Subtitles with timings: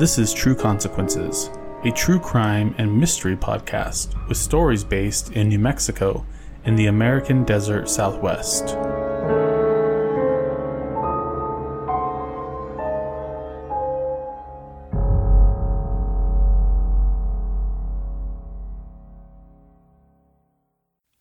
[0.00, 1.50] This is True Consequences,
[1.84, 6.24] a true crime and mystery podcast with stories based in New Mexico
[6.64, 8.68] in the American desert southwest.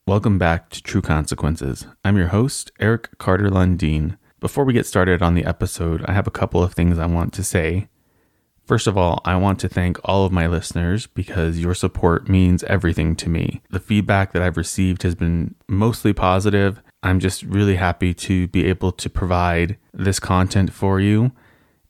[0.08, 1.86] Welcome back to True Consequences.
[2.06, 4.18] I'm your host, Eric Carter Lundeen.
[4.40, 7.34] Before we get started on the episode, I have a couple of things I want
[7.34, 7.90] to say.
[8.70, 12.64] First of all, I want to thank all of my listeners because your support means
[12.66, 13.64] everything to me.
[13.72, 16.80] The feedback that I've received has been mostly positive.
[17.02, 21.32] I'm just really happy to be able to provide this content for you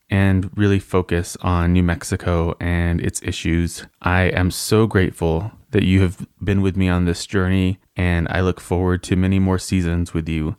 [0.08, 3.84] and really focus on New Mexico and its issues.
[4.00, 8.40] I am so grateful that you have been with me on this journey, and I
[8.40, 10.56] look forward to many more seasons with you.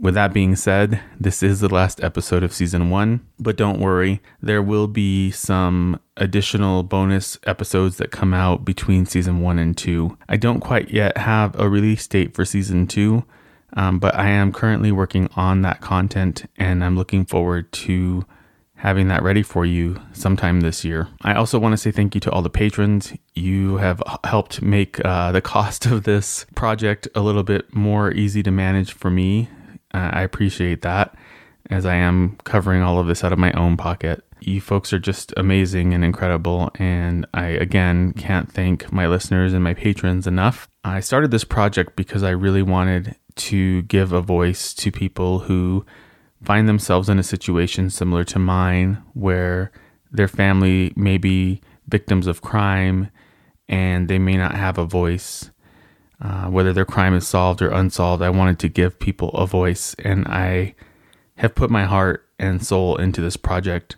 [0.00, 4.22] With that being said, this is the last episode of season one, but don't worry,
[4.40, 10.16] there will be some additional bonus episodes that come out between season one and two.
[10.28, 13.24] I don't quite yet have a release date for season two,
[13.72, 18.24] um, but I am currently working on that content and I'm looking forward to
[18.76, 21.08] having that ready for you sometime this year.
[21.22, 23.12] I also want to say thank you to all the patrons.
[23.34, 28.44] You have helped make uh, the cost of this project a little bit more easy
[28.44, 29.48] to manage for me.
[29.94, 31.14] Uh, I appreciate that
[31.70, 34.24] as I am covering all of this out of my own pocket.
[34.40, 39.64] You folks are just amazing and incredible, and I again can't thank my listeners and
[39.64, 40.68] my patrons enough.
[40.84, 45.84] I started this project because I really wanted to give a voice to people who
[46.42, 49.72] find themselves in a situation similar to mine where
[50.10, 53.10] their family may be victims of crime
[53.68, 55.50] and they may not have a voice.
[56.20, 59.94] Uh, whether their crime is solved or unsolved, I wanted to give people a voice,
[60.00, 60.74] and I
[61.36, 63.96] have put my heart and soul into this project.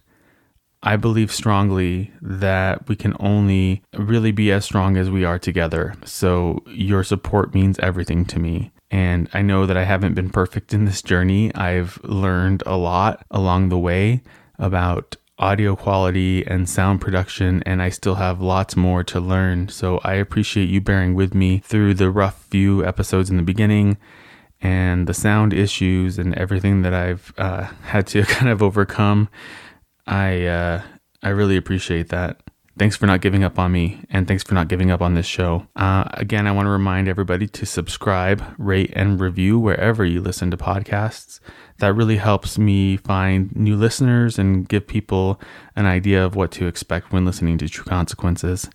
[0.82, 5.94] I believe strongly that we can only really be as strong as we are together.
[6.04, 8.72] So, your support means everything to me.
[8.90, 11.54] And I know that I haven't been perfect in this journey.
[11.54, 14.22] I've learned a lot along the way
[14.58, 19.68] about audio quality and sound production, and I still have lots more to learn.
[19.68, 23.96] So I appreciate you bearing with me through the rough few episodes in the beginning
[24.60, 29.28] and the sound issues and everything that I've uh, had to kind of overcome.
[30.06, 30.82] I uh,
[31.22, 32.40] I really appreciate that.
[32.80, 35.26] Thanks for not giving up on me, and thanks for not giving up on this
[35.26, 35.66] show.
[35.76, 40.50] Uh, again, I want to remind everybody to subscribe, rate, and review wherever you listen
[40.50, 41.40] to podcasts.
[41.80, 45.38] That really helps me find new listeners and give people
[45.76, 48.70] an idea of what to expect when listening to True Consequences.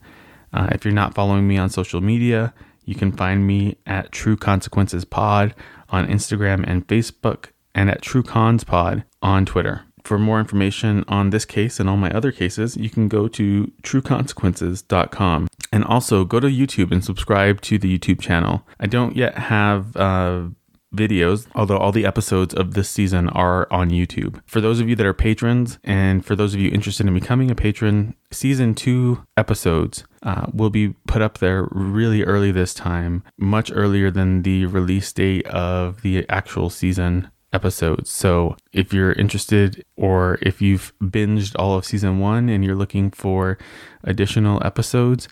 [0.53, 4.37] Uh, if you're not following me on social media, you can find me at True
[4.37, 5.55] Consequences Pod
[5.89, 9.81] on Instagram and Facebook, and at True Cons Pod on Twitter.
[10.05, 13.71] For more information on this case and all my other cases, you can go to
[13.81, 15.47] trueconsequences.com.
[15.71, 18.65] And also go to YouTube and subscribe to the YouTube channel.
[18.79, 20.43] I don't yet have uh,
[20.95, 24.41] videos, although all the episodes of this season are on YouTube.
[24.45, 27.51] For those of you that are patrons, and for those of you interested in becoming
[27.51, 33.23] a patron, season two episodes uh, will be put up there really early this time,
[33.37, 38.11] much earlier than the release date of the actual season episodes.
[38.11, 43.09] So if you're interested or if you've binged all of season one and you're looking
[43.09, 43.57] for
[44.03, 45.27] additional episodes,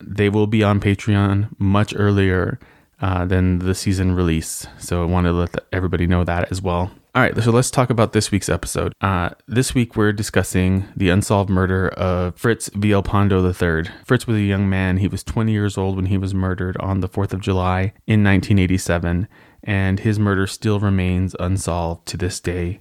[0.00, 2.58] they will be on Patreon much earlier
[3.00, 4.66] uh, than the season release.
[4.78, 6.90] So I want to let everybody know that as well.
[7.16, 8.92] All right, so let's talk about this week's episode.
[9.00, 13.92] Uh, this week we're discussing the unsolved murder of Fritz Vialpando III.
[14.04, 14.96] Fritz was a young man.
[14.96, 18.24] He was 20 years old when he was murdered on the 4th of July in
[18.24, 19.28] 1987
[19.64, 22.80] and his murder still remains unsolved to this day.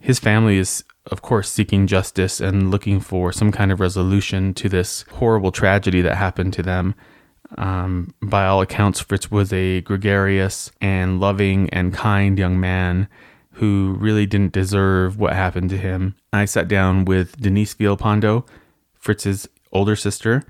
[0.00, 4.68] His family is, of course, seeking justice and looking for some kind of resolution to
[4.68, 6.94] this horrible tragedy that happened to them.
[7.58, 13.08] Um, by all accounts, Fritz was a gregarious and loving and kind young man
[13.56, 16.16] who really didn't deserve what happened to him.
[16.32, 18.48] I sat down with Denise Vialpando,
[18.94, 20.42] Fritz's older sister,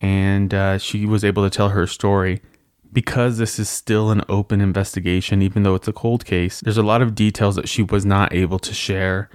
[0.00, 2.42] and uh, she was able to tell her story
[2.94, 6.82] because this is still an open investigation, even though it's a cold case, there's a
[6.82, 9.28] lot of details that she was not able to share.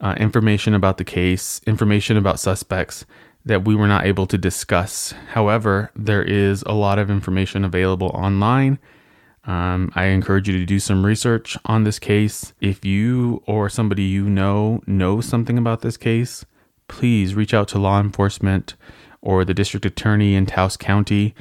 [0.00, 3.06] Uh, information about the case, information about suspects
[3.44, 5.14] that we were not able to discuss.
[5.28, 8.80] However, there is a lot of information available online.
[9.44, 12.52] Um, I encourage you to do some research on this case.
[12.60, 16.44] If you or somebody you know knows something about this case,
[16.86, 18.74] please reach out to law enforcement
[19.20, 21.34] or the district attorney in Taos County.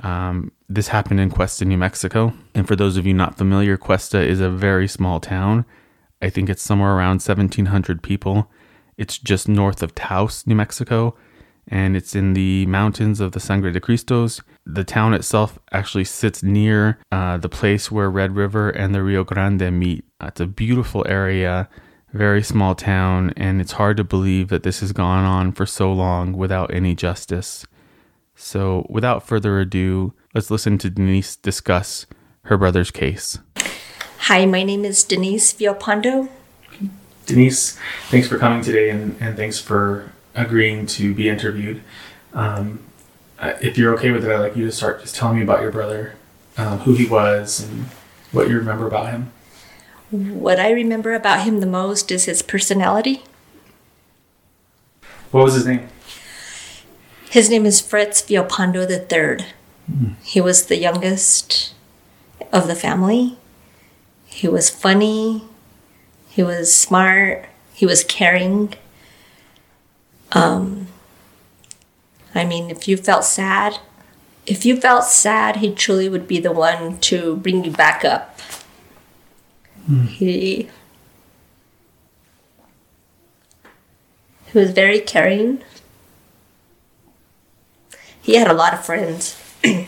[0.00, 2.32] Um, this happened in Questa, New Mexico.
[2.54, 5.64] And for those of you not familiar, Questa is a very small town.
[6.20, 8.50] I think it's somewhere around 1,700 people.
[8.96, 11.16] It's just north of Taos, New Mexico,
[11.68, 14.42] and it's in the mountains of the Sangre de Cristos.
[14.66, 19.22] The town itself actually sits near uh, the place where Red River and the Rio
[19.22, 20.04] Grande meet.
[20.20, 21.68] It's a beautiful area,
[22.12, 25.92] very small town, and it's hard to believe that this has gone on for so
[25.92, 27.64] long without any justice.
[28.40, 32.06] So, without further ado, let's listen to Denise discuss
[32.42, 33.40] her brother's case.
[34.20, 36.28] Hi, my name is Denise Vialpando.
[37.26, 37.76] Denise,
[38.10, 41.82] thanks for coming today and, and thanks for agreeing to be interviewed.
[42.32, 42.78] Um,
[43.40, 45.60] uh, if you're okay with it, I'd like you to start just telling me about
[45.60, 46.14] your brother,
[46.56, 47.86] um, who he was, and
[48.30, 49.32] what you remember about him.
[50.10, 53.24] What I remember about him the most is his personality.
[55.32, 55.88] What was his name?
[57.30, 59.46] His name is Fritz Vialpando III.
[59.90, 60.14] Mm.
[60.22, 61.74] He was the youngest
[62.52, 63.36] of the family.
[64.26, 65.44] He was funny.
[66.30, 67.46] He was smart.
[67.74, 68.74] He was caring.
[70.32, 70.88] Um,
[72.34, 73.78] I mean, if you felt sad,
[74.46, 78.38] if you felt sad, he truly would be the one to bring you back up.
[79.90, 80.06] Mm.
[80.06, 80.70] He
[84.46, 85.62] he was very caring.
[88.28, 89.40] He had a lot of friends.
[89.64, 89.86] and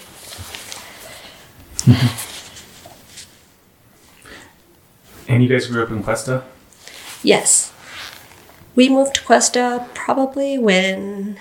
[5.29, 6.45] you guys grew up in Questa?
[7.23, 7.71] Yes.
[8.75, 11.39] We moved to Questa probably when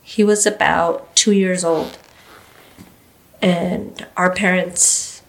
[0.00, 1.98] he was about two years old.
[3.42, 5.22] And our parents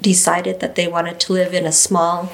[0.00, 2.32] decided that they wanted to live in a small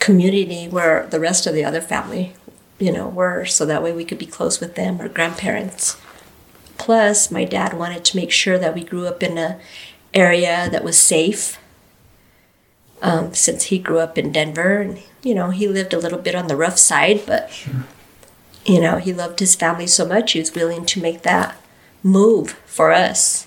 [0.00, 2.34] community where the rest of the other family,
[2.80, 5.96] you know, were, so that way we could be close with them, our grandparents.
[6.80, 9.60] Plus, my dad wanted to make sure that we grew up in a
[10.14, 11.58] area that was safe.
[13.02, 16.34] Um, since he grew up in Denver, and you know, he lived a little bit
[16.34, 17.84] on the rough side, but sure.
[18.64, 21.60] you know, he loved his family so much he was willing to make that
[22.02, 23.46] move for us.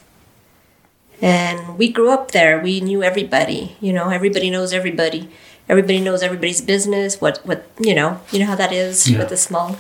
[1.19, 2.62] And we grew up there.
[2.62, 3.77] We knew everybody.
[3.81, 5.27] You know, everybody knows everybody.
[5.68, 7.19] Everybody knows everybody's business.
[7.19, 8.21] What what you know?
[8.31, 9.18] You know how that is yeah.
[9.18, 9.80] with a small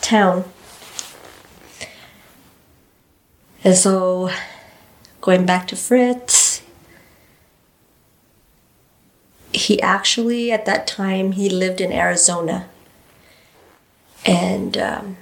[0.00, 0.44] town.
[3.64, 4.30] And so,
[5.20, 6.62] going back to Fritz,
[9.52, 12.68] he actually, at that time, he lived in Arizona.
[14.24, 15.16] And um,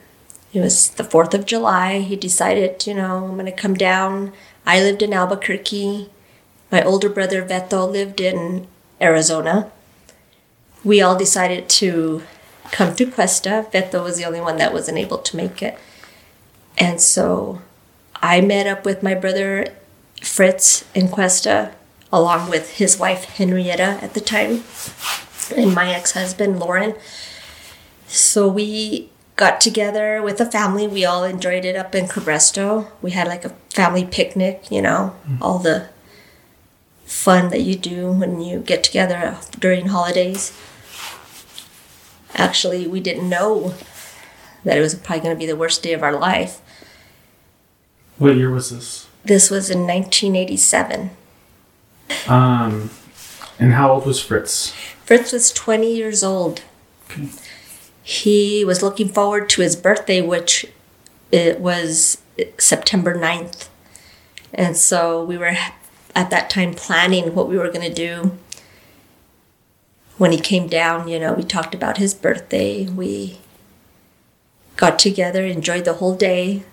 [0.52, 2.00] it was the 4th of July.
[2.00, 4.32] He decided, you know, I'm going to come down.
[4.66, 6.08] I lived in Albuquerque.
[6.72, 8.69] My older brother, Veto, lived in
[9.00, 9.70] Arizona.
[10.82, 12.22] We all decided to
[12.70, 13.66] come to Questa.
[13.70, 15.78] Veto was the only one that wasn't able to make it.
[16.78, 17.60] And so
[18.22, 19.67] I met up with my brother
[20.22, 21.72] Fritz in Questa,
[22.12, 24.62] along with his wife Henrietta at the time,
[25.56, 26.94] and my ex husband Lauren.
[28.06, 30.87] So we got together with the family.
[30.87, 32.88] We all enjoyed it up in Cabresto.
[33.00, 35.43] We had like a family picnic, you know, mm-hmm.
[35.43, 35.88] all the
[37.05, 40.56] fun that you do when you get together during holidays.
[42.34, 43.75] Actually, we didn't know
[44.64, 46.61] that it was probably going to be the worst day of our life
[48.20, 49.08] what year was this?
[49.25, 51.11] This was in 1987.
[52.28, 52.90] Um,
[53.58, 54.73] and how old was Fritz?
[55.04, 56.62] Fritz was 20 years old.
[57.11, 57.28] Okay.
[58.02, 60.66] He was looking forward to his birthday, which
[61.33, 62.21] it was
[62.59, 63.68] September 9th.
[64.52, 65.56] And so we were
[66.14, 68.37] at that time planning what we were going to do.
[70.18, 72.87] When he came down, you know, we talked about his birthday.
[72.87, 73.38] We
[74.76, 76.64] got together, enjoyed the whole day.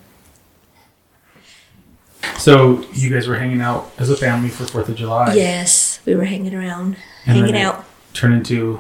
[2.38, 5.34] So you guys were hanging out as a family for Fourth of July.
[5.34, 7.86] Yes, we were hanging around, and hanging out.
[8.14, 8.80] Turned into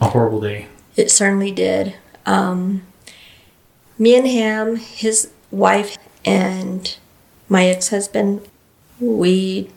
[0.00, 0.68] a horrible day.
[0.96, 1.96] It certainly did.
[2.26, 2.82] Um,
[3.98, 6.96] me and him, his wife, and
[7.48, 8.46] my ex-husband,
[9.00, 9.70] we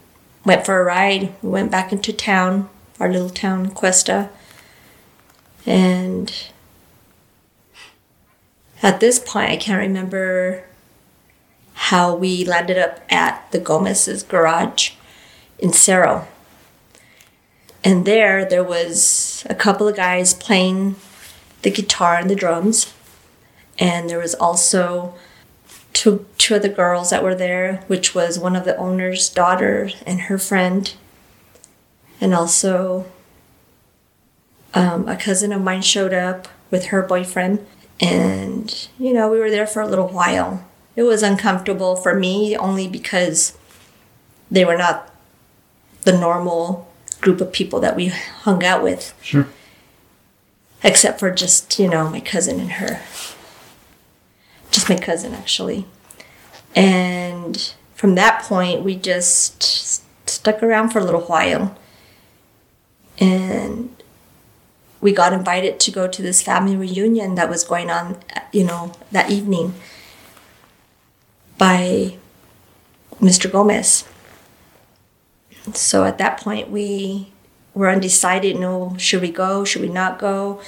[0.45, 1.33] went for a ride.
[1.41, 4.29] We went back into town, our little town, Questa,
[5.65, 6.33] and
[8.83, 10.63] at this point, I can't remember
[11.85, 14.91] how we landed up at the Gomez's garage
[15.57, 16.27] in Cerro.
[17.83, 20.95] And there, there was a couple of guys playing
[21.63, 22.93] the guitar and the drums.
[23.79, 25.15] And there was also
[25.91, 30.21] two, two other girls that were there, which was one of the owner's daughter and
[30.21, 30.93] her friend.
[32.21, 33.07] And also
[34.75, 37.65] um, a cousin of mine showed up with her boyfriend.
[37.99, 40.63] And, you know, we were there for a little while
[40.95, 43.57] it was uncomfortable for me only because
[44.49, 45.09] they were not
[46.01, 49.13] the normal group of people that we hung out with.
[49.21, 49.47] Sure.
[50.83, 53.01] except for just, you know, my cousin and her.
[54.71, 55.85] Just my cousin, actually.
[56.75, 59.61] And from that point, we just
[60.27, 61.77] stuck around for a little while.
[63.19, 63.95] And
[65.01, 68.17] we got invited to go to this family reunion that was going on,
[68.51, 69.75] you know, that evening
[71.61, 72.15] by
[73.19, 73.45] Mr.
[73.51, 74.03] Gomez.
[75.75, 77.31] So at that point, we
[77.75, 78.59] were undecided.
[78.59, 79.63] No, should we go?
[79.63, 80.59] Should we not go?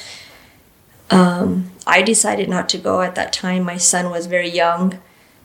[1.10, 3.64] Um, I decided not to go at that time.
[3.64, 5.00] My son was very young,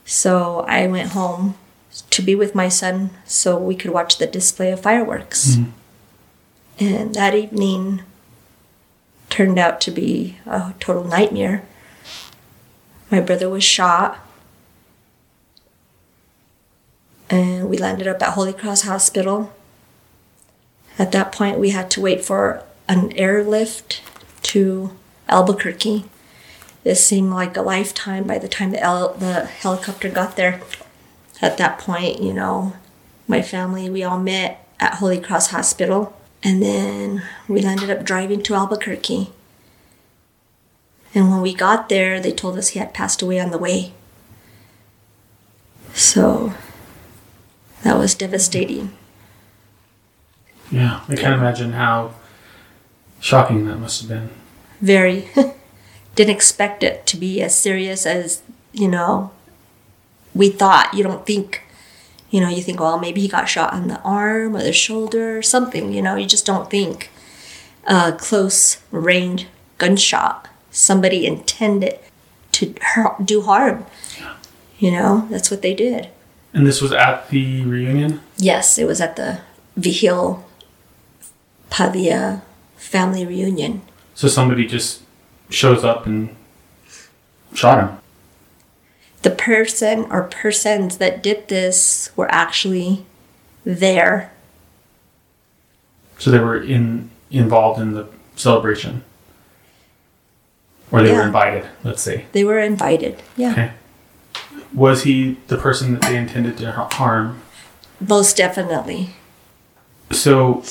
[0.05, 1.55] so I went home
[2.11, 5.57] to be with my son so we could watch the display of fireworks.
[6.79, 8.03] And that evening
[9.31, 11.65] turned out to be a total nightmare.
[13.11, 14.19] My brother was shot.
[17.31, 19.53] And we landed up at Holy Cross Hospital.
[20.99, 24.03] At that point, we had to wait for an airlift
[24.45, 24.91] to
[25.29, 26.05] Albuquerque.
[26.85, 30.61] This seemed like a lifetime by the time the, el- the helicopter got there.
[31.43, 32.73] At that point, you know,
[33.29, 36.19] my family, we all met at Holy Cross Hospital.
[36.43, 39.31] And then we ended up driving to Albuquerque.
[41.15, 43.93] And when we got there, they told us he had passed away on the way.
[45.95, 46.55] So
[47.89, 48.93] that was devastating.
[50.71, 52.13] Yeah, I can't imagine how
[53.19, 54.29] shocking that must have been.
[54.83, 55.31] Very.
[56.15, 58.43] Didn't expect it to be as serious as,
[58.73, 59.31] you know,
[60.35, 60.93] we thought.
[60.93, 61.63] You don't think,
[62.29, 65.39] you know, you think, well, maybe he got shot on the arm or the shoulder
[65.39, 67.11] or something, you know, you just don't think.
[67.87, 69.47] A close range
[69.79, 70.47] gunshot.
[70.71, 71.99] Somebody intended
[72.53, 72.75] to
[73.25, 73.87] do harm.
[74.19, 74.35] Yeah.
[74.79, 76.11] You know, that's what they did.
[76.53, 78.21] And this was at the reunion?
[78.39, 79.41] Yes, it was at the
[79.77, 80.45] Vigil
[81.71, 82.43] Pavia
[82.77, 83.83] family reunion.
[84.15, 85.03] So somebody just
[85.51, 86.35] shows up and
[87.55, 87.99] shot him.
[89.23, 93.05] The person or persons that did this were actually
[93.65, 94.33] there.
[96.19, 99.05] So they were in involved in the celebration.
[100.91, 102.25] Or they were invited, let's say.
[102.33, 103.23] They were invited.
[103.37, 103.53] Yeah.
[103.53, 103.73] Okay.
[104.75, 107.43] Was he the person that they intended to harm?
[108.01, 109.11] Most definitely.
[110.11, 110.63] So,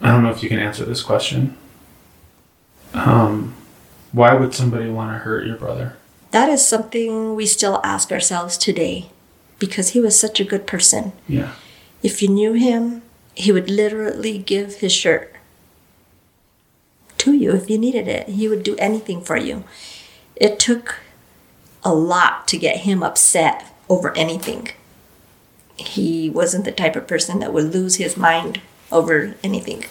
[0.00, 1.56] I don't know if you can answer this question.
[2.94, 3.54] Um,
[4.12, 5.96] why would somebody want to hurt your brother?
[6.32, 9.10] That is something we still ask ourselves today
[9.58, 11.12] because he was such a good person.
[11.28, 11.52] Yeah.
[12.02, 13.02] If you knew him,
[13.34, 15.34] he would literally give his shirt
[17.18, 18.28] to you if you needed it.
[18.28, 19.64] He would do anything for you.
[20.36, 21.00] It took
[21.84, 24.70] a lot to get him upset over anything.
[25.76, 28.60] He wasn't the type of person that would lose his mind
[28.90, 29.84] over anything.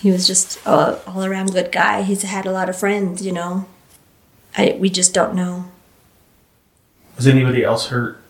[0.00, 2.02] He was just a all around good guy.
[2.02, 3.66] He's had a lot of friends, you know.
[4.56, 5.66] I we just don't know.
[7.16, 8.20] Was anybody else hurt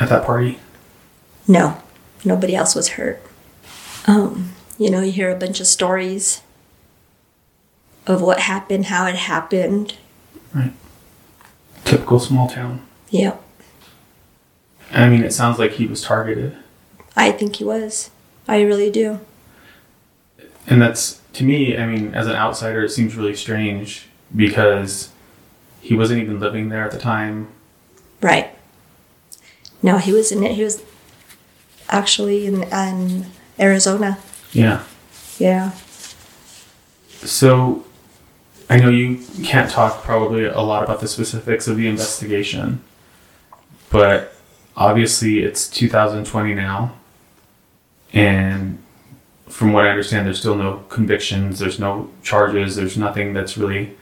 [0.00, 0.58] at that party?
[1.46, 1.80] No,
[2.24, 3.22] nobody else was hurt.
[4.06, 6.42] Um, you know, you hear a bunch of stories
[8.06, 9.96] of what happened, how it happened.
[10.54, 10.72] Right.
[11.88, 12.86] Typical small town.
[13.10, 13.36] Yeah,
[14.92, 16.56] I mean, it sounds like he was targeted.
[17.16, 18.10] I think he was.
[18.46, 19.20] I really do.
[20.66, 25.10] And that's, to me, I mean, as an outsider, it seems really strange because
[25.80, 27.48] he wasn't even living there at the time.
[28.20, 28.50] Right.
[29.82, 30.52] No, he was in it.
[30.52, 30.82] He was
[31.88, 33.26] actually in, in
[33.58, 34.18] Arizona.
[34.52, 34.84] Yeah.
[35.38, 35.72] Yeah.
[37.22, 37.84] So,
[38.70, 42.82] I know you can't talk probably a lot about the specifics of the investigation,
[43.90, 44.34] but
[44.76, 46.94] obviously it's 2020 now,
[48.12, 48.82] and
[49.48, 53.96] from what I understand, there's still no convictions, there's no charges, there's nothing that's really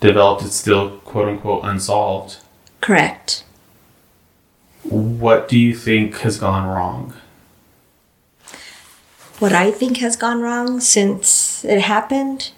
[0.00, 0.42] developed.
[0.42, 2.38] It's still quote unquote unsolved.
[2.80, 3.44] Correct.
[4.84, 7.14] What do you think has gone wrong?
[9.38, 12.52] What I think has gone wrong since it happened,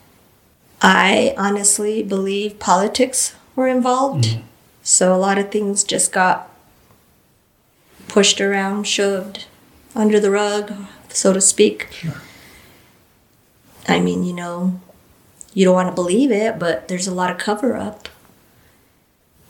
[0.82, 4.24] I honestly believe politics were involved.
[4.24, 4.42] Mm-hmm.
[4.82, 6.50] So a lot of things just got
[8.08, 9.46] pushed around, shoved
[9.94, 10.72] under the rug,
[11.08, 12.06] so to speak.
[13.88, 14.80] I mean, you know,
[15.52, 18.08] you don't want to believe it, but there's a lot of cover up.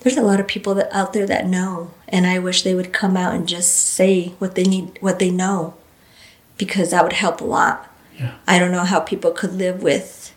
[0.01, 2.93] There's a lot of people that out there that know, and I wish they would
[2.93, 5.75] come out and just say what they need, what they know,
[6.57, 7.87] because that would help a lot.
[8.19, 8.35] Yeah.
[8.47, 10.35] I don't know how people could live with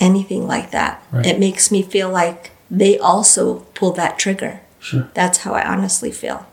[0.00, 1.02] anything like that.
[1.12, 1.26] Right.
[1.26, 4.60] It makes me feel like they also pull that trigger.
[4.80, 5.08] Sure.
[5.14, 6.46] That's how I honestly feel.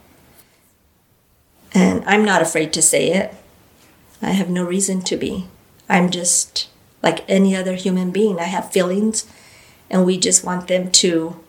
[1.74, 3.34] And I'm not afraid to say it.
[4.22, 5.48] I have no reason to be.
[5.90, 6.70] I'm just
[7.04, 8.40] like any other human being.
[8.40, 9.26] I have feelings,
[9.90, 11.40] and we just want them to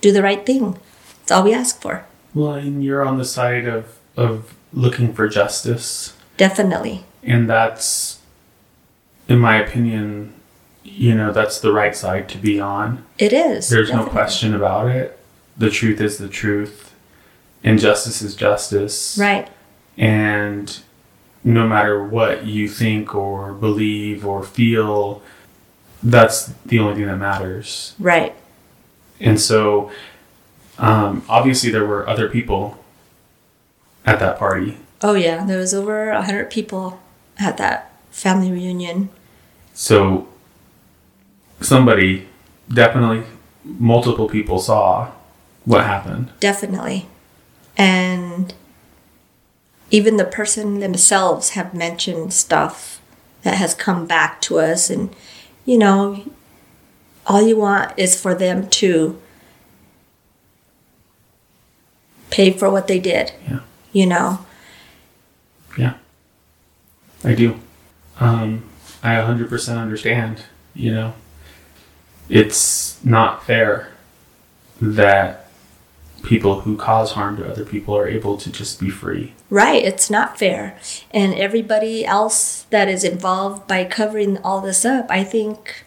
[0.00, 0.78] do the right thing.
[1.20, 2.06] That's all we ask for.
[2.34, 7.04] Well, and you're on the side of of looking for justice, Definitely.
[7.22, 8.20] and that's,
[9.28, 10.34] in my opinion,
[10.90, 13.04] you know, that's the right side to be on.
[13.18, 13.68] It is.
[13.68, 15.18] There's no question about it.
[15.56, 16.88] The truth is the truth,
[17.62, 19.18] Injustice is justice.
[19.18, 19.48] Right.
[19.96, 20.78] And
[21.42, 25.22] no matter what you think or believe or feel,
[26.02, 27.94] that's the only thing that matters.
[27.98, 28.34] Right.
[29.20, 29.90] And so,
[30.78, 32.78] um, obviously, there were other people
[34.06, 34.78] at that party.
[35.02, 37.00] Oh yeah, there was over a hundred people
[37.38, 39.10] at that family reunion.
[39.74, 40.28] So,
[41.68, 42.26] somebody,
[42.72, 43.24] definitely
[43.64, 45.10] multiple people saw
[45.64, 46.30] what happened.
[46.40, 47.06] Definitely.
[47.76, 48.54] And
[49.90, 53.00] even the person themselves have mentioned stuff
[53.42, 55.14] that has come back to us and
[55.64, 56.24] you know
[57.26, 59.20] all you want is for them to
[62.30, 63.32] pay for what they did.
[63.48, 63.60] Yeah.
[63.92, 64.46] You know.
[65.76, 65.94] Yeah,
[67.22, 67.60] I do.
[68.18, 68.64] Um,
[69.02, 70.42] I 100% understand.
[70.74, 71.14] You know,
[72.28, 73.88] it's not fair
[74.80, 75.46] that
[76.22, 79.32] people who cause harm to other people are able to just be free.
[79.50, 80.78] Right, it's not fair.
[81.10, 85.84] And everybody else that is involved by covering all this up, I think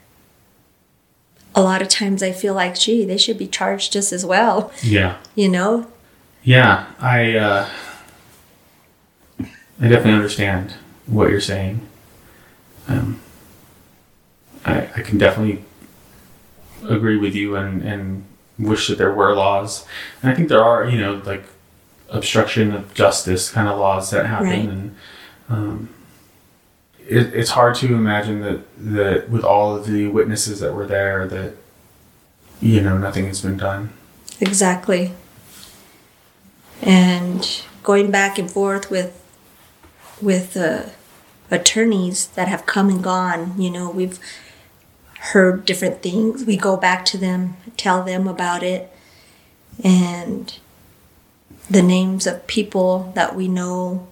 [1.53, 4.71] a lot of times I feel like, gee, they should be charged just as well,
[4.81, 5.17] Yeah.
[5.35, 5.87] you know?
[6.43, 7.69] Yeah, I uh,
[9.39, 10.73] I definitely understand
[11.05, 11.87] what you're saying.
[12.87, 13.21] Um,
[14.65, 15.63] I I can definitely
[16.87, 18.23] agree with you and and
[18.59, 19.85] wish that there were laws.
[20.21, 21.43] And I think there are, you know, like
[22.09, 24.69] obstruction of justice kind of laws that happen, Right.
[24.69, 24.95] and
[25.49, 25.89] um,
[27.07, 31.27] it, it's hard to imagine that that with all of the witnesses that were there
[31.27, 31.53] that
[32.61, 33.91] you know nothing has been done.
[34.39, 35.13] Exactly.
[36.81, 39.17] And going back and forth with
[40.21, 40.83] with uh,
[41.49, 44.19] attorneys that have come and gone, you know, we've
[45.21, 46.45] heard different things.
[46.45, 48.91] We go back to them, tell them about it,
[49.83, 50.57] and
[51.69, 54.07] the names of people that we know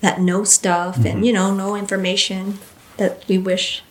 [0.00, 1.24] that know stuff and mm-hmm.
[1.24, 2.58] you know know information
[2.96, 3.82] that we wish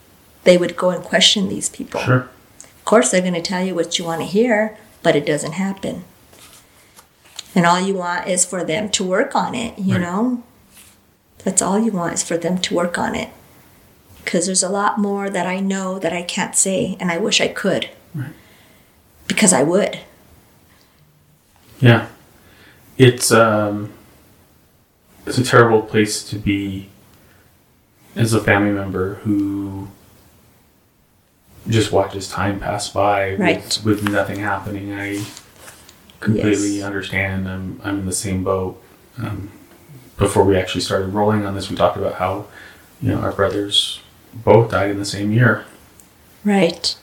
[0.43, 2.01] they would go and question these people.
[2.01, 2.29] Sure.
[2.63, 5.53] Of course, they're going to tell you what you want to hear, but it doesn't
[5.53, 6.03] happen.
[7.55, 10.01] And all you want is for them to work on it, you Right.
[10.01, 10.43] know?
[11.43, 13.29] That's all you want is for them to work on it.
[14.30, 17.42] Because there's a lot more that I know that I can't say, and I wish
[17.42, 17.89] I could.
[18.13, 18.30] Right.
[19.28, 19.98] Because I would.
[21.80, 22.10] Yeah.
[22.96, 23.92] It's um
[25.26, 26.89] it's a terrible place to be
[28.15, 29.88] as a family member who
[31.68, 33.63] just watches time pass by Right.
[33.84, 34.94] with, with nothing happening.
[34.94, 35.26] I
[36.20, 36.84] completely Yes.
[36.86, 37.50] understand.
[37.50, 38.80] I'm I'm in the same boat.
[39.18, 39.50] Um,
[40.18, 42.46] before we actually started rolling on this, we talked about how
[43.02, 44.02] you know our brothers
[44.34, 45.65] both died in the same year,
[46.44, 46.96] Right.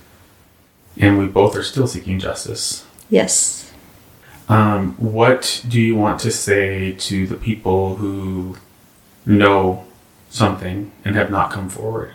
[0.97, 2.85] and we both are still seeking justice.
[3.11, 3.73] Yes.
[4.49, 8.57] Um, what do you want to say to the people who
[9.25, 9.85] know
[10.31, 12.13] something and have not come forward?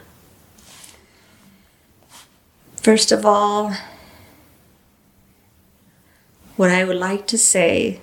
[2.77, 3.73] First of all,
[6.55, 7.99] what I would like to say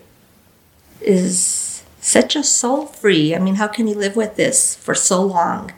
[1.00, 3.34] is set your soul free.
[3.34, 5.72] I mean, how can you live with this for so long?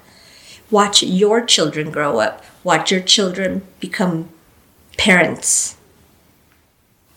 [0.70, 4.28] Watch your children grow up, watch your children become
[4.96, 5.76] parents.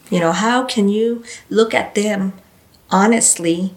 [0.09, 2.33] You know, how can you look at them
[2.89, 3.73] honestly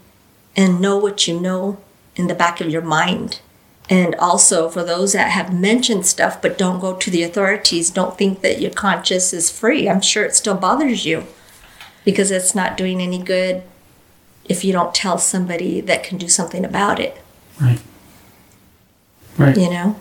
[0.57, 1.79] and know what you know
[2.15, 3.41] in the back of your mind?
[3.89, 8.19] And also, for those that have mentioned stuff but don't go to the authorities, don't
[8.19, 9.89] think that your conscience is free.
[9.89, 11.25] I'm sure it still bothers you
[12.05, 13.63] because it's not doing any good
[14.49, 17.17] if you don't tell somebody that can do something about it,
[17.61, 17.81] Right.
[19.39, 19.57] Right.
[19.57, 20.01] you know?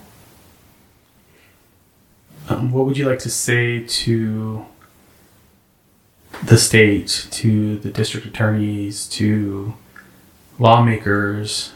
[2.48, 4.66] Um, what would you like to say to
[6.44, 9.74] the state, to the district attorneys, to
[10.60, 11.74] lawmakers?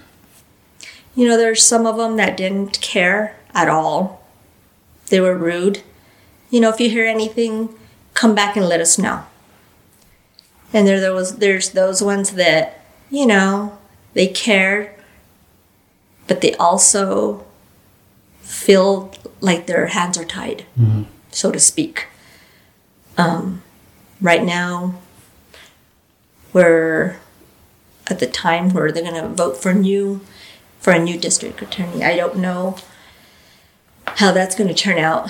[1.15, 4.24] You know, there's some of them that didn't care at all.
[5.08, 5.82] They were rude.
[6.50, 7.74] You know, if you hear anything,
[8.13, 9.24] come back and let us know.
[10.72, 13.78] And there, there was there's those ones that, you know,
[14.13, 14.95] they care,
[16.28, 17.45] but they also
[18.49, 20.65] feel like their hands are tied,
[21.31, 22.07] so to speak.
[23.15, 23.62] Um,
[24.19, 24.95] right now,
[26.51, 27.17] we're
[28.07, 30.21] at the time where they're going to vote for new
[30.79, 32.03] for a new district attorney.
[32.03, 32.77] I don't know
[34.07, 35.29] how that's going to turn out.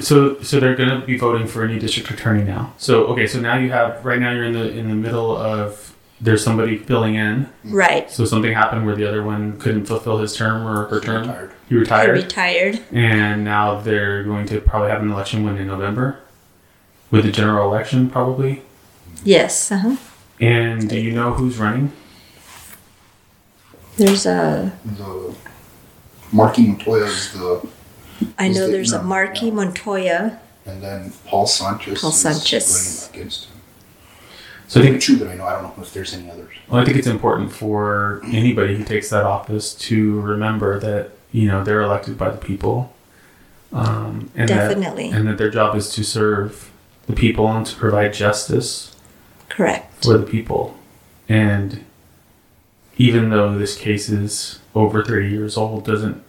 [0.00, 2.74] So, so they're going to be voting for a new district attorney now.
[2.76, 5.91] So, okay, so now you have right now you're in the in the middle of
[6.22, 7.48] there's somebody filling in.
[7.64, 8.08] Right.
[8.10, 11.22] So something happened where the other one couldn't fulfill his term or her term.
[11.28, 11.50] Retired.
[11.68, 12.80] He I retired, retired.
[12.92, 16.20] and now they're going to probably have an election when in November,
[17.10, 18.62] with the general election probably.
[19.24, 19.70] Yes.
[19.72, 19.96] Uh-huh.
[20.40, 21.92] And do you know who's running?
[23.96, 24.72] There's a.
[24.84, 25.34] The
[26.32, 27.68] Marky Montoya is the,
[28.38, 29.56] I know the- there's a no, Marky no.
[29.56, 30.40] Montoya.
[30.66, 32.00] and then Paul Sanchez.
[32.00, 33.08] Paul is Sanchez.
[33.12, 33.51] running against him.
[34.72, 35.44] So I think Two that I know.
[35.44, 36.54] I don't know if there's any others.
[36.66, 41.46] Well, I think it's important for anybody who takes that office to remember that you
[41.46, 42.90] know they're elected by the people,
[43.70, 45.10] um, and Definitely.
[45.10, 46.70] that and that their job is to serve
[47.06, 48.96] the people and to provide justice
[49.50, 50.02] Correct.
[50.06, 50.74] for the people.
[51.28, 51.84] And
[52.96, 56.24] even though this case is over thirty years old, doesn't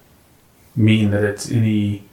[0.76, 2.04] mean that it's any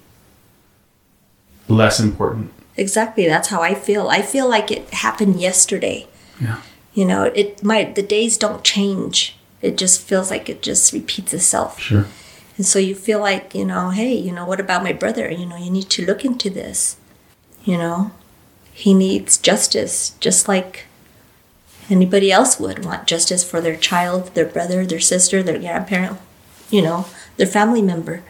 [1.66, 2.52] less important.
[2.76, 3.26] Exactly.
[3.26, 4.06] That's how I feel.
[4.08, 6.06] I feel like it happened yesterday.
[6.40, 6.60] Yeah.
[6.94, 9.36] You know, it might the days don't change.
[9.62, 11.78] It just feels like it just repeats itself.
[11.78, 12.06] Sure.
[12.56, 15.30] And so you feel like, you know, hey, you know, what about my brother?
[15.30, 16.96] You know, you need to look into this.
[17.64, 18.10] You know,
[18.72, 20.86] he needs justice just like
[21.90, 26.18] anybody else would want justice for their child, their brother, their sister, their grandparent,
[26.70, 28.22] you know, their family member.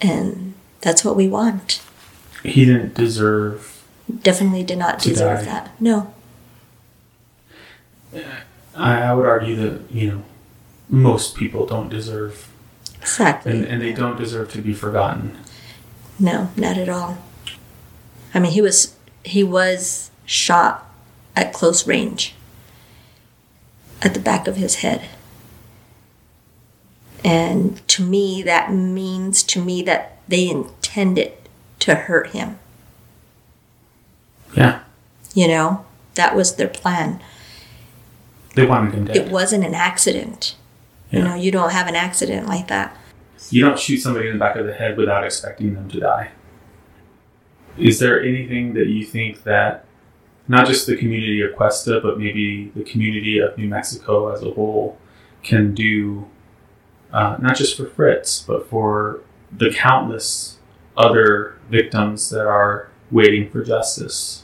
[0.00, 1.82] And that's what we want.
[2.42, 3.70] He didn't deserve
[4.22, 5.44] Definitely did not deserve die.
[5.46, 5.80] that.
[5.80, 6.13] No.
[8.76, 10.22] I, I would argue that you know
[10.88, 12.48] most people don't deserve
[13.00, 13.52] Exactly.
[13.52, 15.38] and, and they don't deserve to be forgotten.
[16.18, 17.18] No, not at all.
[18.32, 20.90] I mean, he was he was shot
[21.36, 22.34] at close range
[24.02, 25.08] at the back of his head.
[27.24, 31.32] And to me that means to me that they intended
[31.80, 32.58] to hurt him.
[34.56, 34.80] Yeah,
[35.34, 37.20] You know, that was their plan.
[38.54, 39.16] They wanted him dead.
[39.16, 40.56] It wasn't an accident.
[41.10, 42.96] You know, you don't have an accident like that.
[43.50, 46.30] You don't shoot somebody in the back of the head without expecting them to die.
[47.78, 49.84] Is there anything that you think that
[50.48, 54.50] not just the community of Questa, but maybe the community of New Mexico as a
[54.50, 54.98] whole
[55.42, 56.28] can do,
[57.12, 59.20] uh, not just for Fritz, but for
[59.52, 60.58] the countless
[60.96, 64.43] other victims that are waiting for justice?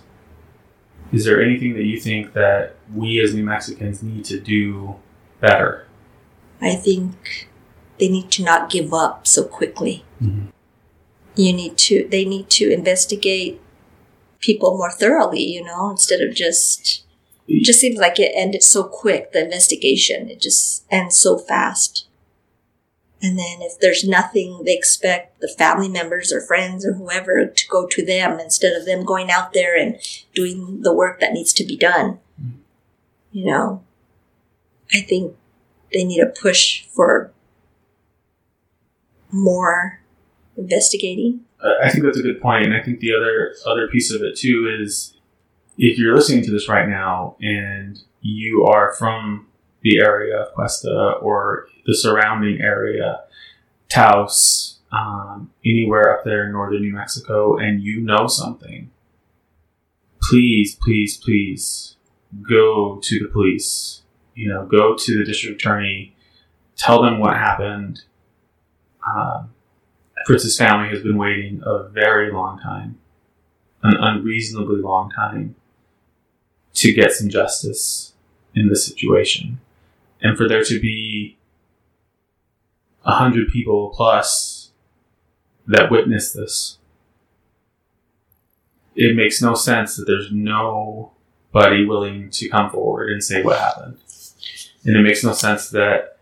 [1.12, 4.96] Is there anything that you think that we as New Mexicans need to do
[5.40, 5.86] better?
[6.60, 7.48] I think
[7.98, 10.04] they need to not give up so quickly.
[10.22, 10.48] Mhm.
[11.36, 13.60] You need to, they need to investigate
[14.40, 17.04] people more thoroughly, you know, instead of just,
[17.48, 20.30] it just seems like it ended so quick, the investigation.
[20.30, 22.06] It just ends so fast.
[23.22, 27.68] And then if there's nothing, they expect the family members or friends or whoever to
[27.68, 29.98] go to them instead of them going out there and
[30.34, 32.18] doing the work that needs to be done.
[33.30, 33.84] You know,
[34.92, 35.36] I think
[35.92, 37.30] they need to push for
[39.30, 40.00] more
[40.56, 41.40] investigating.
[41.62, 44.22] Uh, I think that's a good point, and I think the other other piece of
[44.22, 45.14] it too is
[45.78, 49.46] if you're listening to this right now and you are from
[49.82, 53.20] the area of Questa or the surrounding area,
[53.88, 58.90] Taos, um, anywhere up there in northern New Mexico, and you know something,
[60.22, 61.96] please, please, please
[62.48, 64.02] go to the police.
[64.34, 66.14] You know, go to the district attorney,
[66.76, 68.02] tell them what happened.
[69.06, 69.50] Um,
[70.26, 72.98] Fritz's family has been waiting a very long time,
[73.82, 75.56] an unreasonably long time,
[76.74, 78.12] to get some justice
[78.54, 79.60] in this situation.
[80.22, 81.38] And for there to be
[83.04, 84.70] a hundred people plus
[85.66, 86.78] that witnessed this,
[88.94, 93.96] it makes no sense that there's nobody willing to come forward and say what happened.
[94.84, 96.18] And it makes no sense that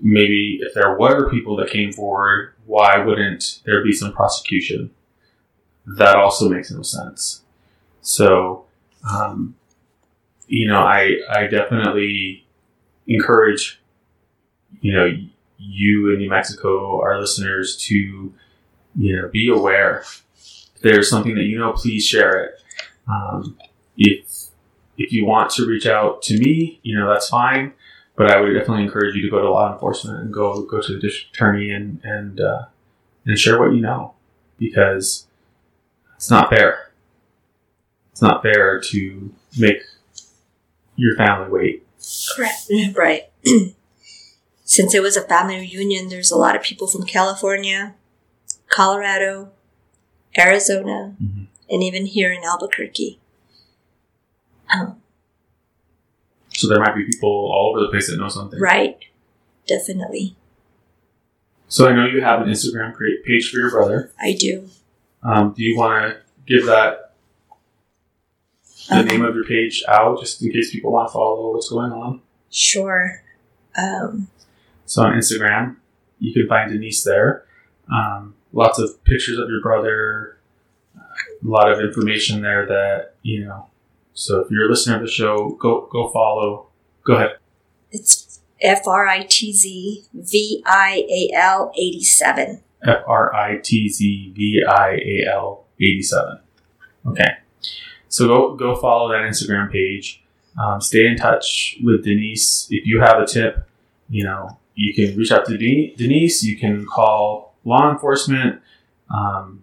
[0.00, 4.90] maybe if there were people that came forward, why wouldn't there be some prosecution?
[5.86, 7.42] That also makes no sense.
[8.02, 8.66] So,
[9.10, 9.56] um,
[10.46, 12.46] you know, I I definitely
[13.10, 13.80] encourage,
[14.80, 15.10] you know,
[15.58, 18.32] you in New Mexico, our listeners, to
[18.96, 20.04] you know be aware.
[20.38, 22.54] If there's something that you know, please share it.
[23.06, 23.58] Um,
[23.98, 24.46] if
[24.96, 27.74] if you want to reach out to me, you know that's fine
[28.20, 30.92] but I would definitely encourage you to go to law enforcement and go go to
[30.92, 32.66] the district attorney and and uh,
[33.24, 34.12] and share what you know
[34.58, 35.26] because
[36.16, 36.90] it's not fair.
[38.12, 39.78] It's not fair to make
[40.96, 41.86] your family wait.
[42.36, 42.70] Correct.
[42.96, 43.24] Right.
[44.64, 47.94] since it was a family reunion, there's a lot of people from California,
[48.68, 49.50] Colorado,
[50.38, 51.46] Arizona, Mhm.
[51.68, 53.18] and even here in Albuquerque.
[54.72, 54.96] Um,
[56.52, 58.60] So there might be people all over the place that know something.
[58.60, 58.98] right,
[59.66, 60.36] definitely.
[61.68, 64.12] So I know you have an Instagram page for your brother.
[64.20, 64.68] I do.
[65.22, 67.09] Um, do you want to give that
[68.90, 71.68] the Um, name of your page out just in case people want to follow what's
[71.70, 72.20] going on?
[72.50, 73.22] Sure.
[73.76, 74.28] Um,
[74.84, 75.76] So on Instagram,
[76.18, 77.44] you can find Denise there.
[77.92, 80.38] Um, lots of pictures of your brother,
[80.96, 83.66] a lot of information there that you know.
[84.14, 86.66] So if you're a listener of the show, go go follow.
[87.04, 87.36] Go ahead.
[87.92, 92.60] it's F R I T Z V I A L 87.
[92.84, 96.40] F R I T Z V I A L eighty seven.
[97.06, 97.28] Okay,
[98.10, 100.22] so go go follow that Instagram page.
[100.60, 102.66] Um, stay in touch with Denise.
[102.70, 103.66] If you have a tip,
[104.10, 106.42] you know you can reach out to De- Denise.
[106.42, 108.60] You can call law enforcement.
[109.08, 109.62] Um,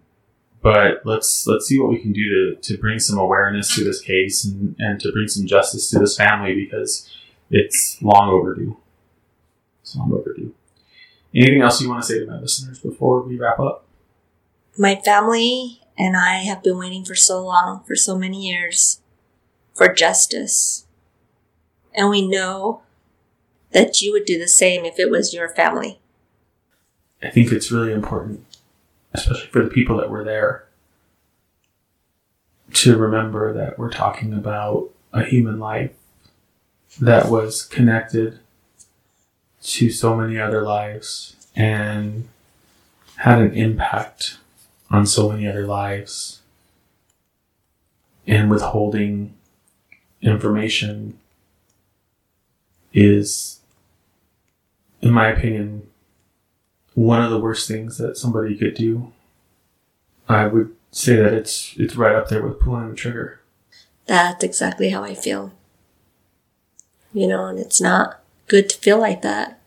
[0.62, 4.00] but let's let's see what we can do to, to bring some awareness to this
[4.00, 7.08] case and, and to bring some justice to this family because
[7.50, 8.76] it's long overdue.
[9.82, 10.54] It's long overdue.
[11.34, 13.84] Anything else you want to say to my listeners before we wrap up?
[14.76, 19.00] My family and I have been waiting for so long, for so many years,
[19.74, 20.86] for justice.
[21.92, 22.82] And we know
[23.72, 25.98] that you would do the same if it was your family.
[27.20, 28.46] I think it's really important,
[29.12, 30.66] especially for the people that were there,
[32.74, 35.90] to remember that we're talking about a human life
[37.00, 38.38] that was connected
[39.62, 42.28] to so many other lives and
[43.16, 44.38] had an impact
[44.90, 46.40] on so many other lives.
[48.26, 49.34] And withholding
[50.20, 51.18] information
[52.92, 53.60] is,
[55.00, 55.86] in my opinion,
[56.94, 59.12] one of the worst things that somebody could do.
[60.28, 63.40] I would say that it's it's right up there with pulling the trigger.
[64.06, 65.52] That's exactly how I feel.
[67.12, 69.57] You know, and it's not good to feel like that.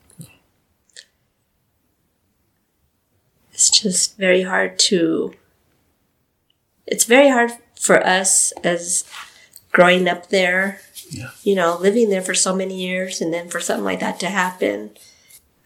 [3.62, 5.36] It's just very hard to.
[6.88, 9.04] It's very hard for us as
[9.72, 11.30] growing up there, Yeah.
[11.44, 14.30] you know, living there for so many years, and then for something like that to
[14.32, 14.98] happen.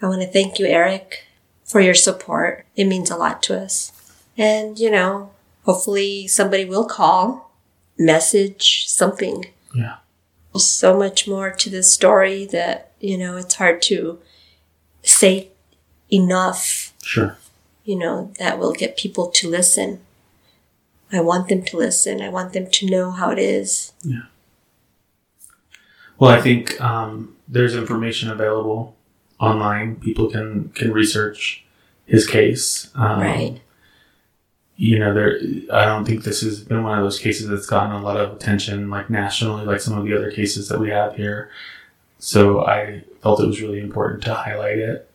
[0.01, 1.23] I want to thank you, Eric,
[1.63, 2.65] for your support.
[2.75, 3.93] It means a lot to us.
[4.37, 5.31] And, you know,
[5.63, 7.53] hopefully somebody will call,
[7.97, 9.45] message, something.
[9.73, 9.95] Yeah.
[10.53, 14.19] There's so much more to this story that, you know, it's hard to
[15.01, 15.51] say
[16.11, 17.37] enough, Sure.
[17.85, 20.01] You know, that will get people to listen.
[21.11, 22.19] I want them to listen.
[22.19, 23.93] I want them to know how it is.
[24.03, 24.23] Yeah.
[26.17, 28.95] Well, I think um, there's information available
[29.39, 29.97] online.
[29.97, 31.63] People can can research
[32.05, 32.89] his case.
[32.95, 33.61] Um, Right.
[34.77, 35.39] You know, there.
[35.71, 38.33] I don't think this has been one of those cases that's gotten a lot of
[38.35, 41.49] attention, like nationally, like some of the other cases that we have here.
[42.19, 45.09] So I felt it was really important to highlight it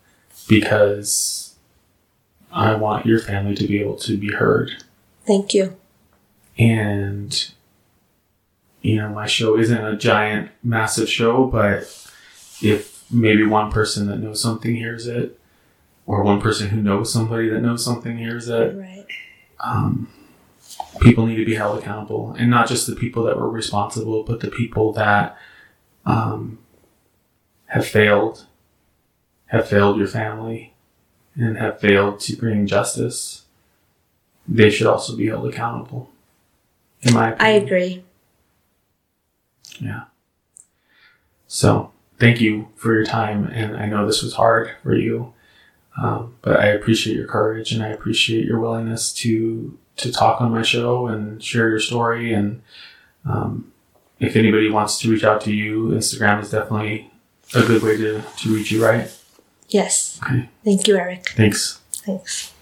[0.48, 1.49] because
[2.52, 4.70] I want your family to be able to be heard.
[5.26, 5.76] Thank you.
[6.58, 7.50] and
[8.82, 11.82] you know my show isn't a giant massive show but
[12.62, 15.38] if maybe one person that knows something hears it
[16.06, 19.06] or one person who knows somebody that knows something hears it Right.
[19.60, 20.08] um,
[21.00, 24.40] people need to be held accountable and not just the people that were responsible but
[24.40, 25.36] the people that
[26.06, 26.58] um,
[27.66, 28.46] have failed
[29.46, 30.69] have failed your family
[31.40, 33.44] and have failed to bring justice
[34.46, 36.10] they should also be held accountable
[37.02, 37.54] in my opinion.
[37.54, 38.04] I agree.
[39.80, 40.02] yeah
[41.46, 45.32] so thank you for your time and i know this was hard for you
[46.00, 50.50] um, but i appreciate your courage and i appreciate your willingness to to talk on
[50.50, 52.62] my show and share your story and
[53.26, 53.70] um,
[54.18, 57.10] if anybody wants to reach out to you instagram is definitely
[57.54, 59.10] a good way to, to reach you right
[59.72, 60.18] Yes.
[60.22, 61.28] okay Thank you, Eric.
[61.30, 62.52] thanks Thanks.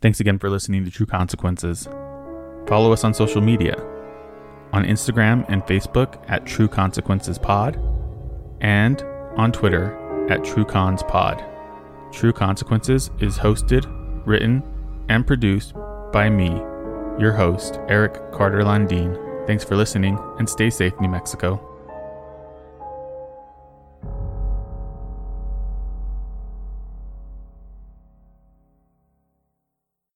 [0.00, 1.88] Thanks again for listening to True Consequences.
[2.66, 3.74] Follow us on social media
[4.72, 7.78] on Instagram and Facebook at True Consequences Pod
[8.60, 9.02] and
[9.36, 9.96] on Twitter
[10.30, 11.44] at True Cons Pod.
[12.12, 13.84] True Consequences is hosted,
[14.26, 14.62] written,
[15.08, 15.74] and produced
[16.12, 16.48] by me,
[17.18, 19.46] your host, Eric Carter Lundeen.
[19.46, 21.60] Thanks for listening and stay safe, New Mexico.